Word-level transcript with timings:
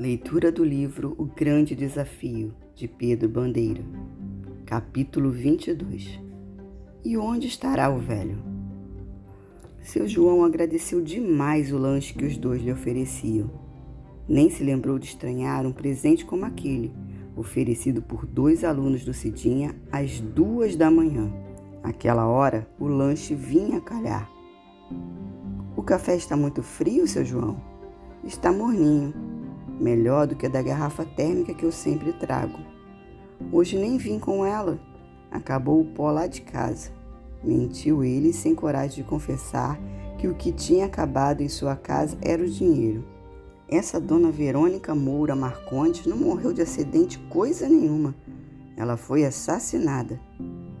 Leitura 0.00 0.50
do 0.50 0.64
livro 0.64 1.14
O 1.18 1.26
Grande 1.26 1.76
Desafio, 1.76 2.54
de 2.74 2.88
Pedro 2.88 3.28
Bandeira, 3.28 3.84
capítulo 4.64 5.30
22. 5.30 6.18
E 7.04 7.18
onde 7.18 7.46
estará 7.46 7.90
o 7.90 7.98
velho? 7.98 8.42
Seu 9.82 10.08
João 10.08 10.42
agradeceu 10.42 11.02
demais 11.02 11.70
o 11.70 11.76
lanche 11.76 12.14
que 12.14 12.24
os 12.24 12.38
dois 12.38 12.62
lhe 12.62 12.72
ofereciam. 12.72 13.50
Nem 14.26 14.48
se 14.48 14.64
lembrou 14.64 14.98
de 14.98 15.04
estranhar 15.04 15.66
um 15.66 15.72
presente 15.72 16.24
como 16.24 16.46
aquele, 16.46 16.94
oferecido 17.36 18.00
por 18.00 18.24
dois 18.24 18.64
alunos 18.64 19.04
do 19.04 19.12
Cidinha 19.12 19.76
às 19.92 20.18
duas 20.18 20.76
da 20.76 20.90
manhã. 20.90 21.30
Aquela 21.82 22.26
hora, 22.26 22.66
o 22.80 22.86
lanche 22.86 23.34
vinha 23.34 23.82
calhar. 23.82 24.32
O 25.76 25.82
café 25.82 26.16
está 26.16 26.38
muito 26.38 26.62
frio, 26.62 27.06
seu 27.06 27.22
João? 27.22 27.62
Está 28.24 28.50
morninho 28.50 29.29
melhor 29.80 30.26
do 30.26 30.36
que 30.36 30.46
a 30.46 30.48
da 30.50 30.60
garrafa 30.60 31.04
térmica 31.04 31.54
que 31.54 31.64
eu 31.64 31.72
sempre 31.72 32.12
trago. 32.12 32.58
Hoje 33.50 33.78
nem 33.78 33.96
vim 33.96 34.18
com 34.18 34.44
ela. 34.44 34.78
Acabou 35.30 35.80
o 35.80 35.84
pó 35.84 36.10
lá 36.10 36.26
de 36.26 36.42
casa. 36.42 36.90
Mentiu 37.42 38.04
ele 38.04 38.32
sem 38.32 38.54
coragem 38.54 39.02
de 39.02 39.08
confessar 39.08 39.80
que 40.18 40.28
o 40.28 40.34
que 40.34 40.52
tinha 40.52 40.84
acabado 40.84 41.40
em 41.40 41.48
sua 41.48 41.74
casa 41.74 42.18
era 42.20 42.42
o 42.42 42.48
dinheiro. 42.48 43.04
Essa 43.66 43.98
dona 43.98 44.30
Verônica 44.30 44.94
Moura 44.94 45.34
Marcondes 45.34 46.04
não 46.04 46.16
morreu 46.16 46.52
de 46.52 46.60
acidente 46.60 47.18
coisa 47.30 47.68
nenhuma. 47.68 48.14
Ela 48.76 48.96
foi 48.96 49.24
assassinada. 49.24 50.20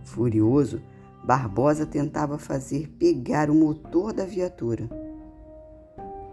Furioso, 0.02 0.82
Barbosa 1.24 1.86
tentava 1.86 2.36
fazer 2.36 2.88
pegar 2.98 3.48
o 3.48 3.54
motor 3.54 4.12
da 4.12 4.24
viatura. 4.24 4.88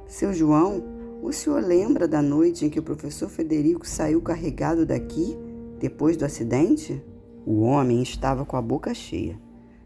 Seu 0.07 0.33
João 0.33 0.96
o 1.21 1.31
senhor 1.31 1.63
lembra 1.63 2.07
da 2.07 2.21
noite 2.21 2.65
em 2.65 2.69
que 2.69 2.79
o 2.79 2.83
professor 2.83 3.29
Federico 3.29 3.87
saiu 3.87 4.21
carregado 4.21 4.85
daqui 4.85 5.37
depois 5.79 6.15
do 6.15 6.25
acidente? 6.25 7.03
O 7.45 7.61
homem 7.61 8.01
estava 8.01 8.45
com 8.45 8.55
a 8.55 8.61
boca 8.61 8.93
cheia, 8.93 9.39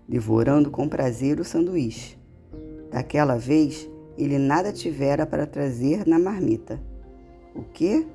devorando 0.08 0.70
com 0.70 0.90
prazer 0.90 1.40
o 1.40 1.44
sanduíche. 1.44 2.18
Daquela 2.90 3.38
vez, 3.38 3.90
ele 4.18 4.38
nada 4.38 4.72
tivera 4.72 5.26
para 5.26 5.48
trazer 5.48 6.06
na 6.06 6.20
marmita. 6.20 6.82
O 7.56 7.64
quê? 7.64 8.06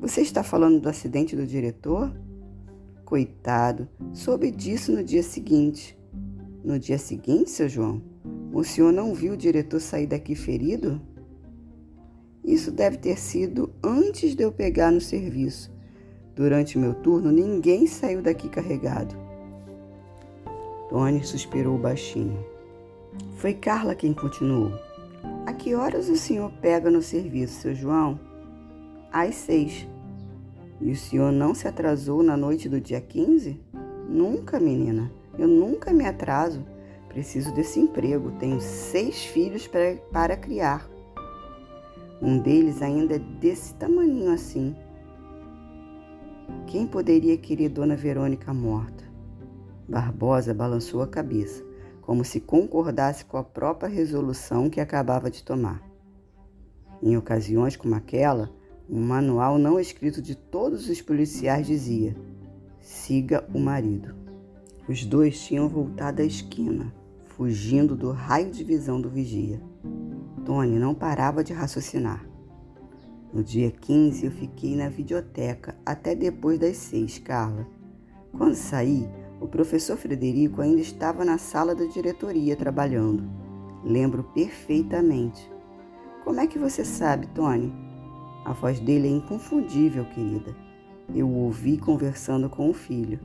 Você 0.00 0.20
está 0.20 0.42
falando 0.42 0.80
do 0.80 0.88
acidente 0.88 1.36
do 1.36 1.46
diretor? 1.46 2.12
Coitado, 3.04 3.88
soube 4.12 4.50
disso 4.50 4.92
no 4.92 5.02
dia 5.02 5.22
seguinte. 5.22 5.98
No 6.64 6.78
dia 6.78 6.98
seguinte, 6.98 7.50
seu 7.50 7.68
João? 7.68 8.02
O 8.52 8.64
senhor 8.64 8.92
não 8.92 9.14
viu 9.14 9.34
o 9.34 9.36
diretor 9.36 9.80
sair 9.80 10.06
daqui 10.06 10.34
ferido? 10.34 11.00
Isso 12.44 12.70
deve 12.70 12.96
ter 12.96 13.18
sido 13.18 13.70
antes 13.82 14.34
de 14.34 14.42
eu 14.42 14.52
pegar 14.52 14.90
no 14.90 15.00
serviço. 15.00 15.70
Durante 16.34 16.78
meu 16.78 16.94
turno, 16.94 17.32
ninguém 17.32 17.86
saiu 17.86 18.22
daqui 18.22 18.48
carregado. 18.48 19.16
Tony 20.88 21.22
suspirou 21.24 21.76
baixinho. 21.76 22.38
Foi 23.36 23.52
Carla 23.52 23.94
quem 23.94 24.14
continuou. 24.14 24.72
A 25.46 25.52
que 25.52 25.74
horas 25.74 26.08
o 26.08 26.16
senhor 26.16 26.50
pega 26.60 26.90
no 26.90 27.02
serviço, 27.02 27.60
seu 27.60 27.74
João? 27.74 28.18
Às 29.12 29.34
seis. 29.34 29.86
E 30.80 30.92
o 30.92 30.96
senhor 30.96 31.32
não 31.32 31.54
se 31.54 31.66
atrasou 31.66 32.22
na 32.22 32.36
noite 32.36 32.68
do 32.68 32.80
dia 32.80 33.00
15? 33.00 33.60
Nunca, 34.08 34.60
menina. 34.60 35.10
Eu 35.38 35.48
nunca 35.48 35.92
me 35.92 36.06
atraso. 36.06 36.64
Preciso 37.08 37.52
desse 37.52 37.80
emprego. 37.80 38.32
Tenho 38.38 38.60
seis 38.60 39.24
filhos 39.24 39.66
para, 39.66 39.96
para 40.12 40.36
criar. 40.36 40.88
Um 42.20 42.38
deles 42.38 42.82
ainda 42.82 43.14
é 43.14 43.18
desse 43.18 43.74
tamaninho 43.74 44.32
assim. 44.32 44.74
Quem 46.66 46.86
poderia 46.86 47.36
querer 47.38 47.68
Dona 47.68 47.94
Verônica 47.94 48.52
morta? 48.52 49.04
Barbosa 49.88 50.52
balançou 50.52 51.00
a 51.00 51.06
cabeça, 51.06 51.64
como 52.02 52.24
se 52.24 52.40
concordasse 52.40 53.24
com 53.24 53.36
a 53.36 53.44
própria 53.44 53.88
resolução 53.88 54.68
que 54.68 54.80
acabava 54.80 55.30
de 55.30 55.44
tomar. 55.44 55.82
Em 57.00 57.16
ocasiões 57.16 57.76
como 57.76 57.94
aquela, 57.94 58.50
um 58.90 59.00
manual 59.00 59.56
não 59.56 59.78
escrito 59.78 60.20
de 60.20 60.34
todos 60.34 60.88
os 60.88 61.00
policiais 61.00 61.66
dizia: 61.66 62.16
siga 62.80 63.48
o 63.54 63.60
marido. 63.60 64.14
Os 64.88 65.04
dois 65.04 65.40
tinham 65.40 65.68
voltado 65.68 66.20
à 66.20 66.24
esquina, 66.24 66.92
fugindo 67.26 67.94
do 67.94 68.10
raio 68.10 68.50
de 68.50 68.64
visão 68.64 69.00
do 69.00 69.08
vigia. 69.08 69.60
Tony 70.48 70.78
não 70.78 70.94
parava 70.94 71.44
de 71.44 71.52
raciocinar. 71.52 72.26
No 73.34 73.44
dia 73.44 73.70
15, 73.70 74.24
eu 74.24 74.32
fiquei 74.32 74.74
na 74.74 74.88
videoteca 74.88 75.76
até 75.84 76.14
depois 76.14 76.58
das 76.58 76.78
seis, 76.78 77.18
Carla. 77.18 77.68
Quando 78.32 78.54
saí, 78.54 79.06
o 79.42 79.46
professor 79.46 79.98
Frederico 79.98 80.62
ainda 80.62 80.80
estava 80.80 81.22
na 81.22 81.36
sala 81.36 81.74
da 81.74 81.84
diretoria 81.84 82.56
trabalhando. 82.56 83.30
Lembro 83.84 84.24
perfeitamente. 84.32 85.52
Como 86.24 86.40
é 86.40 86.46
que 86.46 86.58
você 86.58 86.82
sabe, 86.82 87.26
Tony? 87.34 87.70
A 88.46 88.54
voz 88.54 88.80
dele 88.80 89.06
é 89.06 89.10
inconfundível, 89.10 90.06
querida. 90.06 90.56
Eu 91.14 91.28
o 91.28 91.44
ouvi 91.44 91.76
conversando 91.76 92.48
com 92.48 92.70
o 92.70 92.72
filho. 92.72 93.20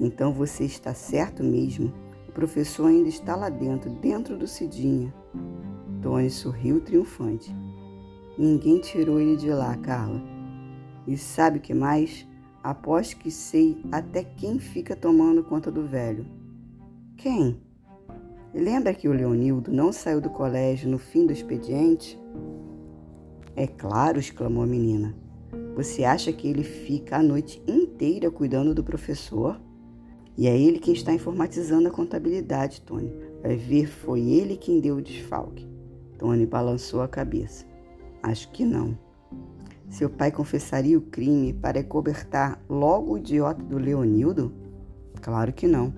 Então 0.00 0.32
você 0.32 0.64
está 0.64 0.94
certo 0.94 1.44
mesmo. 1.44 1.92
O 2.26 2.32
professor 2.32 2.86
ainda 2.86 3.10
está 3.10 3.36
lá 3.36 3.50
dentro, 3.50 3.90
dentro 3.90 4.38
do 4.38 4.46
Cidinha. 4.46 5.12
Tony 6.04 6.28
sorriu 6.28 6.82
triunfante. 6.82 7.50
Ninguém 8.36 8.78
tirou 8.78 9.18
ele 9.18 9.38
de 9.38 9.48
lá, 9.48 9.74
Carla. 9.78 10.22
E 11.06 11.16
sabe 11.16 11.56
o 11.56 11.62
que 11.62 11.72
mais? 11.72 12.28
Aposto 12.62 13.16
que 13.16 13.30
sei 13.30 13.82
até 13.90 14.22
quem 14.22 14.58
fica 14.58 14.94
tomando 14.94 15.42
conta 15.42 15.70
do 15.70 15.86
velho. 15.86 16.26
Quem? 17.16 17.58
Lembra 18.52 18.92
que 18.92 19.08
o 19.08 19.14
Leonildo 19.14 19.72
não 19.72 19.92
saiu 19.92 20.20
do 20.20 20.28
colégio 20.28 20.90
no 20.90 20.98
fim 20.98 21.24
do 21.24 21.32
expediente? 21.32 22.20
É 23.56 23.66
claro, 23.66 24.18
exclamou 24.18 24.62
a 24.62 24.66
menina. 24.66 25.16
Você 25.74 26.04
acha 26.04 26.30
que 26.34 26.46
ele 26.46 26.64
fica 26.64 27.16
a 27.16 27.22
noite 27.22 27.62
inteira 27.66 28.30
cuidando 28.30 28.74
do 28.74 28.84
professor? 28.84 29.58
E 30.36 30.46
é 30.48 30.58
ele 30.58 30.78
quem 30.80 30.92
está 30.92 31.14
informatizando 31.14 31.88
a 31.88 31.90
contabilidade, 31.90 32.82
Tony. 32.82 33.10
Vai 33.40 33.56
ver, 33.56 33.86
foi 33.86 34.20
ele 34.20 34.58
quem 34.58 34.80
deu 34.80 34.96
o 34.96 35.02
desfalque. 35.02 35.72
Tony 36.18 36.46
balançou 36.46 37.02
a 37.02 37.08
cabeça. 37.08 37.64
Acho 38.22 38.50
que 38.50 38.64
não. 38.64 38.96
Seu 39.90 40.08
pai 40.08 40.32
confessaria 40.32 40.98
o 40.98 41.02
crime 41.02 41.52
para 41.52 41.84
cobertar 41.84 42.60
logo 42.68 43.12
o 43.12 43.18
idiota 43.18 43.62
do 43.62 43.78
Leonildo? 43.78 44.52
Claro 45.20 45.52
que 45.52 45.66
não. 45.66 45.94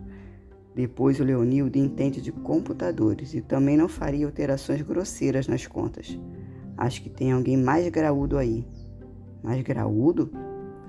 Depois 0.75 1.19
o 1.21 1.25
Leonildo 1.25 1.79
entende 1.79 2.21
de 2.21 2.33
computadores 2.33 3.33
e 3.33 3.41
também 3.41 3.77
não 3.77 3.89
faria 3.89 4.27
alterações 4.27 4.83
grosseiras 4.83 5.49
nas 5.49 5.67
contas. 5.67 6.19
Acho 6.77 7.03
que 7.03 7.09
tem 7.09 7.33
alguém 7.33 7.57
mais 7.57 7.89
graúdo 7.89 8.37
aí. 8.37 8.67
Mais 9.43 9.63
graúdo? 9.63 10.31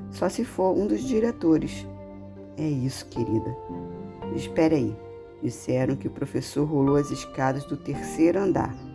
Só 0.09 0.27
se 0.27 0.43
for 0.43 0.75
um 0.75 0.87
dos 0.87 1.01
diretores. 1.01 1.87
É 2.57 2.67
isso, 2.67 3.05
querida. 3.07 3.55
Espere 4.35 4.75
aí. 4.75 4.95
Disseram 5.41 5.95
que 5.95 6.07
o 6.07 6.11
professor 6.11 6.65
rolou 6.65 6.97
as 6.97 7.11
escadas 7.11 7.63
do 7.63 7.77
terceiro 7.77 8.39
andar 8.39 8.86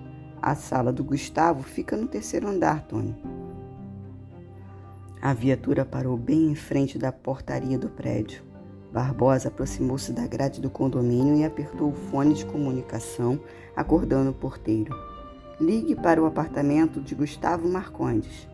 a 0.43 0.57
sala 0.57 0.93
do 0.93 1.05
Gustavo 1.05 1.63
fica 1.63 1.97
no 1.97 2.09
terceiro 2.09 2.49
andar, 2.49 2.83
Tony. 2.89 3.17
A 5.23 5.33
viatura 5.33 5.85
parou 5.85 6.17
bem 6.17 6.51
em 6.51 6.55
frente 6.57 6.99
da 6.99 7.13
portaria 7.13 7.79
do 7.79 7.89
prédio. 7.89 8.43
Barbosa 8.93 9.49
aproximou-se 9.49 10.13
da 10.13 10.27
grade 10.27 10.61
do 10.61 10.69
condomínio 10.69 11.37
e 11.37 11.45
apertou 11.45 11.91
o 11.91 11.95
fone 12.11 12.35
de 12.35 12.45
comunicação, 12.45 13.41
acordando 13.77 14.31
o 14.31 14.35
porteiro. 14.35 14.93
Ligue 15.61 15.95
para 15.95 16.21
o 16.21 16.27
apartamento 16.27 17.01
de 17.01 17.15
Gustavo 17.15 17.69
Marcondes. 17.69 18.49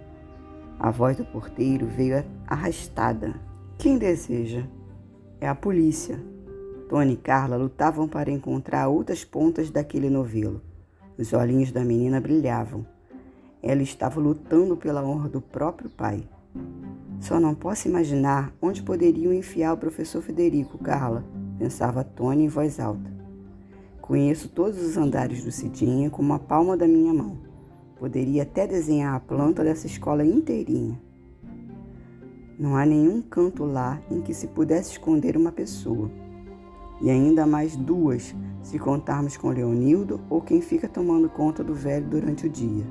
A 0.78 0.90
voz 0.90 1.16
do 1.16 1.24
porteiro 1.24 1.86
veio 1.86 2.22
arrastada. 2.46 3.34
Quem 3.78 3.96
deseja? 3.96 4.64
É 5.40 5.48
a 5.48 5.54
polícia. 5.54 6.22
Tony 6.88 7.14
e 7.14 7.16
Carla 7.16 7.56
lutavam 7.56 8.06
para 8.06 8.30
encontrar 8.30 8.88
outras 8.88 9.24
pontas 9.24 9.70
daquele 9.70 10.10
novelo. 10.10 10.67
Os 11.18 11.32
olhinhos 11.32 11.72
da 11.72 11.84
menina 11.84 12.20
brilhavam. 12.20 12.86
Ela 13.60 13.82
estava 13.82 14.20
lutando 14.20 14.76
pela 14.76 15.04
honra 15.04 15.28
do 15.28 15.40
próprio 15.40 15.90
pai. 15.90 16.22
Só 17.18 17.40
não 17.40 17.56
posso 17.56 17.88
imaginar 17.88 18.54
onde 18.62 18.84
poderiam 18.84 19.32
enfiar 19.32 19.72
o 19.72 19.76
professor 19.76 20.22
Federico, 20.22 20.78
Carla, 20.78 21.24
pensava 21.58 22.04
Tony 22.04 22.44
em 22.44 22.48
voz 22.48 22.78
alta. 22.78 23.12
Conheço 24.00 24.48
todos 24.48 24.80
os 24.80 24.96
andares 24.96 25.42
do 25.42 25.50
Cidinha 25.50 26.08
como 26.08 26.32
a 26.34 26.38
palma 26.38 26.76
da 26.76 26.86
minha 26.86 27.12
mão. 27.12 27.36
Poderia 27.98 28.44
até 28.44 28.64
desenhar 28.64 29.16
a 29.16 29.20
planta 29.20 29.64
dessa 29.64 29.88
escola 29.88 30.24
inteirinha. 30.24 31.02
Não 32.56 32.76
há 32.76 32.86
nenhum 32.86 33.20
canto 33.20 33.64
lá 33.64 34.00
em 34.08 34.20
que 34.20 34.32
se 34.32 34.46
pudesse 34.46 34.92
esconder 34.92 35.36
uma 35.36 35.50
pessoa 35.50 36.08
e 37.00 37.10
ainda 37.10 37.46
mais 37.46 37.76
duas, 37.76 38.34
se 38.62 38.78
contarmos 38.78 39.36
com 39.36 39.50
Leonildo 39.50 40.20
ou 40.28 40.40
quem 40.40 40.60
fica 40.60 40.88
tomando 40.88 41.28
conta 41.28 41.62
do 41.62 41.74
velho 41.74 42.06
durante 42.06 42.46
o 42.46 42.50
dia. 42.50 42.84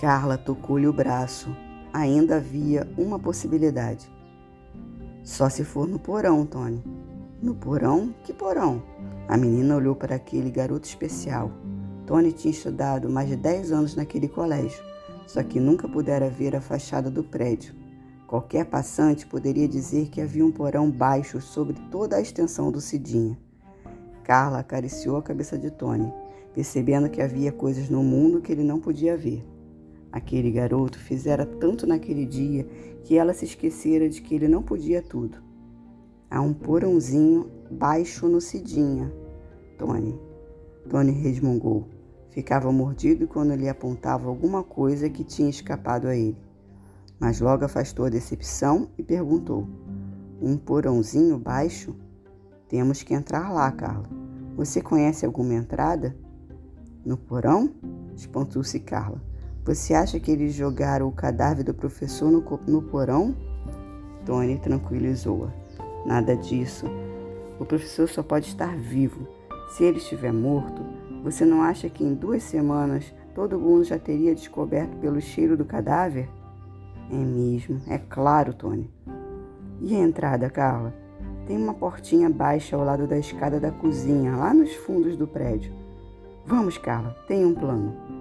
Carla 0.00 0.36
tocou-lhe 0.36 0.86
o 0.86 0.92
braço. 0.92 1.54
Ainda 1.92 2.36
havia 2.36 2.90
uma 2.96 3.18
possibilidade. 3.18 4.10
Só 5.22 5.48
se 5.48 5.64
for 5.64 5.86
no 5.86 5.98
porão, 5.98 6.46
Tony. 6.46 6.82
No 7.42 7.54
porão? 7.54 8.14
Que 8.24 8.32
porão? 8.32 8.82
A 9.28 9.36
menina 9.36 9.76
olhou 9.76 9.94
para 9.94 10.14
aquele 10.14 10.50
garoto 10.50 10.86
especial. 10.86 11.50
Tony 12.06 12.32
tinha 12.32 12.50
estudado 12.50 13.08
mais 13.08 13.28
de 13.28 13.36
10 13.36 13.72
anos 13.72 13.94
naquele 13.94 14.28
colégio, 14.28 14.82
só 15.26 15.42
que 15.42 15.60
nunca 15.60 15.88
pudera 15.88 16.28
ver 16.28 16.56
a 16.56 16.60
fachada 16.60 17.10
do 17.10 17.22
prédio. 17.22 17.79
Qualquer 18.30 18.64
passante 18.64 19.26
poderia 19.26 19.66
dizer 19.66 20.08
que 20.08 20.20
havia 20.20 20.46
um 20.46 20.52
porão 20.52 20.88
baixo 20.88 21.40
sobre 21.40 21.74
toda 21.90 22.14
a 22.14 22.20
extensão 22.20 22.70
do 22.70 22.80
Cidinha. 22.80 23.36
Carla 24.22 24.60
acariciou 24.60 25.16
a 25.16 25.22
cabeça 25.22 25.58
de 25.58 25.68
Tony, 25.68 26.14
percebendo 26.54 27.10
que 27.10 27.20
havia 27.20 27.50
coisas 27.50 27.90
no 27.90 28.04
mundo 28.04 28.40
que 28.40 28.52
ele 28.52 28.62
não 28.62 28.78
podia 28.78 29.16
ver. 29.16 29.44
Aquele 30.12 30.52
garoto 30.52 30.96
fizera 30.96 31.44
tanto 31.44 31.88
naquele 31.88 32.24
dia 32.24 32.64
que 33.02 33.18
ela 33.18 33.34
se 33.34 33.46
esquecera 33.46 34.08
de 34.08 34.22
que 34.22 34.32
ele 34.32 34.46
não 34.46 34.62
podia 34.62 35.02
tudo. 35.02 35.38
Há 36.30 36.40
um 36.40 36.54
porãozinho 36.54 37.50
baixo 37.68 38.28
no 38.28 38.40
Cidinha, 38.40 39.12
Tony. 39.76 40.16
Tony 40.88 41.10
resmungou. 41.10 41.88
Ficava 42.30 42.70
mordido 42.70 43.26
quando 43.26 43.56
lhe 43.56 43.68
apontava 43.68 44.28
alguma 44.28 44.62
coisa 44.62 45.10
que 45.10 45.24
tinha 45.24 45.50
escapado 45.50 46.06
a 46.06 46.14
ele. 46.14 46.49
Mas 47.20 47.38
logo 47.38 47.66
afastou 47.66 48.06
a 48.06 48.08
decepção 48.08 48.88
e 48.96 49.02
perguntou: 49.02 49.68
Um 50.40 50.56
porãozinho 50.56 51.38
baixo? 51.38 51.94
Temos 52.66 53.02
que 53.02 53.12
entrar 53.12 53.52
lá, 53.52 53.70
Carla. 53.70 54.08
Você 54.56 54.80
conhece 54.80 55.26
alguma 55.26 55.54
entrada? 55.54 56.16
No 57.04 57.18
porão? 57.18 57.74
espantou-se 58.16 58.80
Carla. 58.80 59.22
Você 59.64 59.92
acha 59.92 60.18
que 60.18 60.30
eles 60.30 60.54
jogaram 60.54 61.06
o 61.06 61.12
cadáver 61.12 61.62
do 61.64 61.74
professor 61.74 62.30
no, 62.30 62.42
no 62.66 62.82
porão? 62.82 63.36
Tony 64.24 64.58
tranquilizou-a. 64.58 65.52
Nada 66.06 66.34
disso. 66.36 66.86
O 67.58 67.64
professor 67.66 68.08
só 68.08 68.22
pode 68.22 68.46
estar 68.46 68.76
vivo. 68.76 69.26
Se 69.70 69.84
ele 69.84 69.98
estiver 69.98 70.32
morto, 70.32 70.82
você 71.22 71.44
não 71.44 71.62
acha 71.62 71.90
que 71.90 72.02
em 72.02 72.14
duas 72.14 72.42
semanas 72.42 73.14
todo 73.34 73.58
mundo 73.58 73.84
já 73.84 73.98
teria 73.98 74.34
descoberto 74.34 74.96
pelo 74.96 75.20
cheiro 75.20 75.56
do 75.56 75.64
cadáver? 75.64 76.28
É 77.12 77.16
mesmo, 77.16 77.80
é 77.88 77.98
claro, 77.98 78.54
Tony. 78.54 78.88
E 79.80 79.94
a 79.96 79.98
entrada, 79.98 80.48
Carla? 80.48 80.94
Tem 81.46 81.56
uma 81.56 81.74
portinha 81.74 82.30
baixa 82.30 82.76
ao 82.76 82.84
lado 82.84 83.06
da 83.06 83.18
escada 83.18 83.58
da 83.58 83.72
cozinha, 83.72 84.36
lá 84.36 84.54
nos 84.54 84.72
fundos 84.74 85.16
do 85.16 85.26
prédio. 85.26 85.72
Vamos, 86.46 86.78
Carla, 86.78 87.16
tem 87.26 87.44
um 87.44 87.54
plano. 87.54 88.19